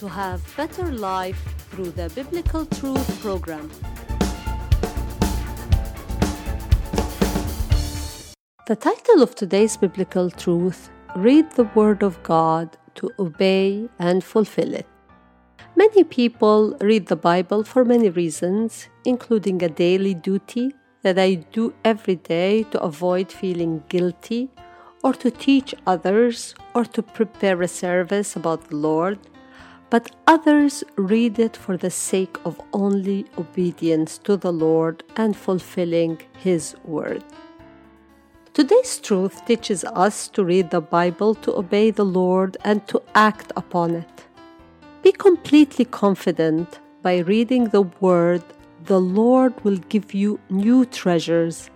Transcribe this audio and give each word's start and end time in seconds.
to 0.00 0.08
have 0.08 0.40
better 0.56 0.90
life 0.90 1.40
through 1.70 1.90
the 1.90 2.08
Biblical 2.14 2.64
Truth 2.64 3.20
program. 3.20 3.70
The 8.66 8.76
title 8.76 9.22
of 9.22 9.34
today's 9.34 9.76
Biblical 9.76 10.30
Truth 10.30 10.88
Read 11.16 11.52
the 11.52 11.64
Word 11.74 12.02
of 12.02 12.22
God 12.22 12.78
to 12.94 13.10
obey 13.18 13.90
and 13.98 14.24
fulfill 14.24 14.72
it. 14.72 14.86
Many 15.76 16.04
people 16.04 16.78
read 16.80 17.08
the 17.08 17.16
Bible 17.16 17.62
for 17.62 17.84
many 17.84 18.08
reasons, 18.08 18.88
including 19.04 19.62
a 19.62 19.68
daily 19.68 20.14
duty 20.14 20.72
that 21.02 21.18
I 21.18 21.34
do 21.34 21.74
every 21.84 22.16
day 22.16 22.62
to 22.70 22.80
avoid 22.80 23.30
feeling 23.30 23.82
guilty, 23.90 24.48
or 25.04 25.12
to 25.12 25.30
teach 25.30 25.74
others, 25.86 26.54
or 26.74 26.86
to 26.86 27.02
prepare 27.02 27.60
a 27.60 27.68
service 27.68 28.34
about 28.34 28.70
the 28.70 28.76
Lord. 28.76 29.18
But 29.90 30.12
others 30.26 30.84
read 30.96 31.38
it 31.38 31.56
for 31.56 31.76
the 31.76 31.90
sake 31.90 32.36
of 32.44 32.60
only 32.72 33.26
obedience 33.36 34.18
to 34.18 34.36
the 34.36 34.52
Lord 34.52 35.02
and 35.16 35.36
fulfilling 35.36 36.22
His 36.38 36.76
word. 36.84 37.24
Today's 38.52 38.98
truth 39.00 39.44
teaches 39.46 39.84
us 39.84 40.28
to 40.28 40.44
read 40.44 40.70
the 40.70 40.80
Bible 40.80 41.34
to 41.36 41.56
obey 41.56 41.90
the 41.90 42.04
Lord 42.04 42.56
and 42.64 42.86
to 42.88 43.02
act 43.14 43.52
upon 43.56 43.94
it. 43.96 44.26
Be 45.02 45.12
completely 45.12 45.84
confident 45.84 46.78
by 47.02 47.18
reading 47.18 47.68
the 47.68 47.82
Word, 47.82 48.42
the 48.84 49.00
Lord 49.00 49.54
will 49.64 49.78
give 49.88 50.12
you 50.12 50.38
new 50.50 50.84
treasures 50.84 51.70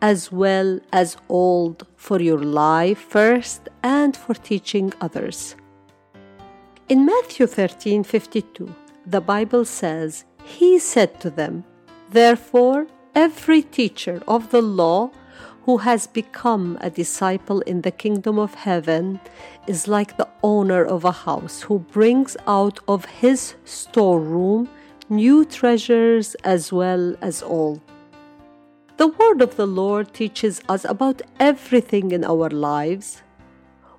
as 0.00 0.32
well 0.32 0.80
as 0.92 1.16
old 1.28 1.86
for 1.96 2.20
your 2.20 2.42
life 2.42 2.98
first 2.98 3.68
and 3.82 4.16
for 4.16 4.34
teaching 4.34 4.92
others. 5.00 5.56
In 6.90 7.06
Matthew 7.06 7.46
13 7.46 8.02
52, 8.02 8.74
the 9.06 9.20
Bible 9.20 9.64
says, 9.64 10.24
He 10.42 10.80
said 10.80 11.20
to 11.20 11.30
them, 11.30 11.62
Therefore, 12.10 12.88
every 13.14 13.62
teacher 13.62 14.20
of 14.26 14.50
the 14.50 14.60
law 14.60 15.12
who 15.66 15.76
has 15.76 16.08
become 16.08 16.76
a 16.80 16.90
disciple 16.90 17.60
in 17.60 17.82
the 17.82 17.92
kingdom 17.92 18.40
of 18.40 18.54
heaven 18.56 19.20
is 19.68 19.86
like 19.86 20.16
the 20.16 20.26
owner 20.42 20.84
of 20.84 21.04
a 21.04 21.12
house 21.12 21.62
who 21.62 21.78
brings 21.78 22.36
out 22.48 22.80
of 22.88 23.04
his 23.04 23.54
storeroom 23.64 24.68
new 25.08 25.44
treasures 25.44 26.34
as 26.42 26.72
well 26.72 27.14
as 27.22 27.40
old. 27.40 27.80
The 28.96 29.06
word 29.06 29.42
of 29.42 29.54
the 29.54 29.68
Lord 29.68 30.12
teaches 30.12 30.60
us 30.68 30.84
about 30.84 31.22
everything 31.38 32.10
in 32.10 32.24
our 32.24 32.50
lives. 32.50 33.22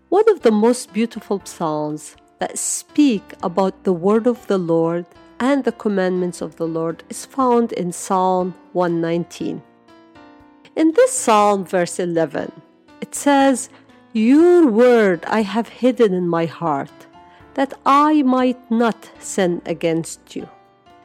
One 0.09 0.27
of 0.27 0.41
the 0.41 0.51
most 0.51 0.91
beautiful 0.91 1.41
psalms 1.45 2.17
that 2.41 2.57
speak 2.57 3.35
about 3.43 3.83
the 3.83 3.93
word 3.93 4.25
of 4.25 4.47
the 4.47 4.57
Lord 4.57 5.05
and 5.39 5.63
the 5.63 5.71
commandments 5.71 6.41
of 6.41 6.55
the 6.55 6.65
Lord 6.65 7.03
is 7.07 7.23
found 7.23 7.71
in 7.73 7.91
Psalm 7.91 8.55
119. 8.73 9.61
In 10.75 10.91
this 10.93 11.13
psalm, 11.15 11.63
verse 11.65 11.99
11, 11.99 12.51
it 12.99 13.13
says, 13.13 13.69
Your 14.11 14.65
word 14.65 15.23
I 15.27 15.43
have 15.43 15.69
hidden 15.69 16.15
in 16.15 16.27
my 16.27 16.47
heart, 16.47 17.05
that 17.53 17.75
I 17.85 18.23
might 18.23 18.71
not 18.71 19.11
sin 19.19 19.61
against 19.67 20.35
you. 20.35 20.49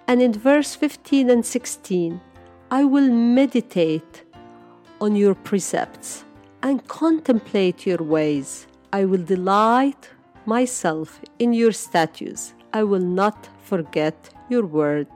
And 0.09 0.23
in 0.23 0.33
verse 0.33 0.75
15 0.75 1.29
and 1.29 1.45
16, 1.45 2.19
I 2.71 2.85
will 2.85 3.11
meditate 3.13 4.23
on 5.03 5.15
your 5.15 5.35
precepts 5.35 6.25
and 6.63 6.89
contemplate 6.89 7.85
your 7.85 7.99
ways. 7.99 8.67
I 8.91 9.05
will 9.05 9.23
delight 9.23 10.09
myself 10.47 11.21
in 11.39 11.53
your 11.53 11.73
statutes. 11.73 12.55
I 12.73 12.85
will 12.85 13.01
not 13.01 13.49
forget 13.63 14.31
your 14.49 14.67
word. 14.67 15.07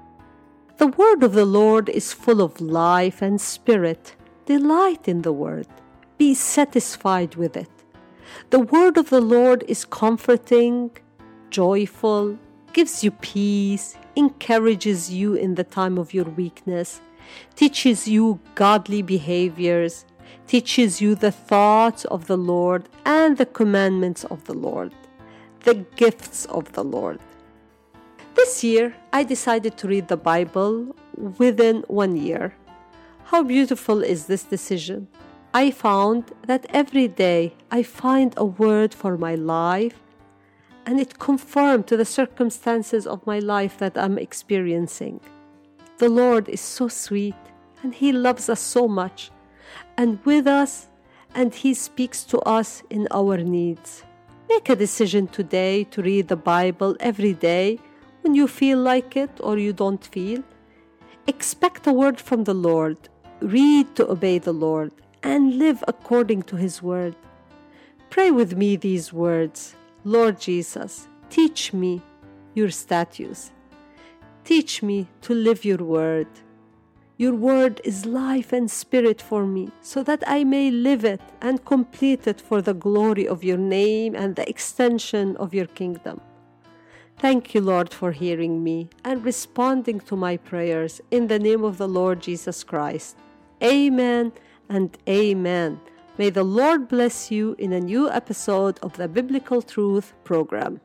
The 0.79 0.89
word 0.89 1.23
of 1.23 1.33
the 1.35 1.45
Lord 1.45 1.89
is 1.89 2.13
full 2.13 2.41
of 2.41 2.61
life 2.61 3.23
and 3.23 3.41
spirit 3.41 4.17
Delight 4.51 5.07
in 5.07 5.23
the 5.23 5.33
word, 5.33 5.69
be 6.19 6.35
satisfied 6.35 7.37
with 7.37 7.57
it. 7.57 7.71
The 8.51 8.59
word 8.59 8.97
of 8.97 9.09
the 9.09 9.21
Lord 9.21 9.63
is 9.69 9.85
comforting, 9.85 10.91
joyful, 11.51 12.37
gives 12.73 13.05
you 13.05 13.13
peace, 13.13 13.97
encourages 14.17 15.09
you 15.13 15.35
in 15.35 15.55
the 15.55 15.63
time 15.63 15.99
of 15.99 16.13
your 16.13 16.25
weakness, 16.25 17.01
teaches 17.55 18.09
you 18.09 18.41
godly 18.57 19.03
behaviors, 19.03 20.05
teaches 20.49 21.01
you 21.01 21.15
the 21.15 21.31
thoughts 21.31 22.05
of 22.07 22.27
the 22.27 22.37
Lord 22.37 22.89
and 23.05 23.37
the 23.37 23.47
commandments 23.47 24.25
of 24.25 24.47
the 24.47 24.55
Lord, 24.55 24.93
the 25.65 25.75
gifts 25.97 26.47
of 26.47 26.73
the 26.73 26.85
Lord. 26.85 27.21
This 28.35 28.65
year, 28.65 28.95
I 29.13 29.25
decided 29.25 29.77
to 29.79 29.89
read 29.89 30.09
the 30.09 30.17
Bible 30.17 30.95
within 31.39 31.85
one 31.89 32.17
year. 32.17 32.55
How 33.25 33.43
beautiful 33.43 34.03
is 34.03 34.27
this 34.27 34.45
decision? 34.45 35.09
I 35.53 35.71
found 35.71 36.33
that 36.47 36.67
every 36.71 37.09
day 37.09 37.55
I 37.71 37.83
find 37.83 38.35
a 38.37 38.45
word 38.45 38.95
for 38.95 39.19
my 39.19 39.35
life 39.35 40.01
and 40.87 40.99
it 40.99 41.19
conformed 41.19 41.87
to 41.89 41.97
the 41.97 42.05
circumstances 42.05 43.07
of 43.07 43.27
my 43.27 43.39
life 43.39 43.79
that 43.79 43.99
I'm 43.99 44.19
experiencing. 44.19 45.21
The 45.99 46.09
Lord 46.09 46.49
is 46.49 46.61
so 46.61 46.89
sweet 46.89 47.35
and 47.83 47.95
He 47.95 48.13
loves 48.13 48.49
us 48.49 48.61
so 48.61 48.89
much 48.89 49.31
and 49.97 50.19
with 50.25 50.47
us, 50.47 50.89
and 51.35 51.55
He 51.55 51.75
speaks 51.75 52.25
to 52.25 52.39
us 52.41 52.83
in 52.91 53.07
our 53.11 53.37
needs. 53.37 54.03
Make 54.51 54.69
a 54.69 54.77
decision 54.77 55.29
today 55.29 55.85
to 55.93 56.03
read 56.03 56.29
the 56.29 56.37
Bible 56.37 56.95
every 57.01 57.33
day 57.33 57.79
when 58.21 58.35
you 58.35 58.47
feel 58.47 58.79
like 58.79 59.17
it 59.17 59.31
or 59.41 59.57
you 59.57 59.73
don't 59.73 60.05
feel. 60.05 60.43
Expect 61.27 61.87
a 61.87 61.93
word 61.93 62.21
from 62.21 62.45
the 62.45 62.55
Lord 62.71 62.99
read 63.41 63.95
to 63.97 64.11
obey 64.11 64.39
the 64.39 64.53
Lord, 64.53 64.93
and 65.23 65.59
live 65.59 65.83
according 65.89 66.43
to 66.45 66.57
His 66.57 66.83
word. 66.83 67.17
Pray 68.11 68.31
with 68.31 68.57
me 68.57 68.77
these 68.77 69.13
words 69.13 69.75
Lord 70.05 70.41
Jesus, 70.41 71.09
teach 71.29 71.73
me 71.73 72.03
your 72.55 72.71
statutes. 72.71 73.53
Teach 74.45 74.83
me 74.83 75.07
to 75.23 75.35
live 75.35 75.65
your 75.65 75.79
word. 75.79 76.27
Your 77.21 77.35
word 77.35 77.83
is 77.85 78.07
life 78.07 78.51
and 78.51 78.71
spirit 78.71 79.21
for 79.21 79.45
me, 79.45 79.69
so 79.83 80.03
that 80.05 80.25
I 80.27 80.43
may 80.43 80.71
live 80.71 81.05
it 81.05 81.21
and 81.43 81.63
complete 81.67 82.27
it 82.27 82.41
for 82.41 82.63
the 82.63 82.73
glory 82.73 83.29
of 83.29 83.45
your 83.45 83.59
name 83.59 84.15
and 84.15 84.37
the 84.37 84.49
extension 84.49 85.37
of 85.37 85.53
your 85.53 85.67
kingdom. 85.67 86.23
Thank 87.19 87.53
you, 87.55 87.61
Lord, 87.61 87.93
for 87.93 88.13
hearing 88.13 88.65
me 88.65 88.89
and 89.05 89.23
responding 89.23 90.01
to 90.09 90.17
my 90.17 90.39
prayers 90.39 91.03
in 91.11 91.27
the 91.27 91.39
name 91.39 91.63
of 91.63 91.77
the 91.77 91.89
Lord 91.89 92.23
Jesus 92.23 92.65
Christ. 92.65 93.19
Amen 93.63 94.33
and 94.71 94.97
amen. 95.07 95.79
May 96.17 96.31
the 96.31 96.43
Lord 96.43 96.89
bless 96.89 97.31
you 97.31 97.55
in 97.59 97.75
a 97.75 97.81
new 97.81 98.11
episode 98.11 98.79
of 98.83 98.97
the 98.97 99.09
Biblical 99.09 99.61
Truth 99.61 100.15
program. 100.25 100.81